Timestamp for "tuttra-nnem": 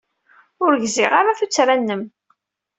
1.39-2.03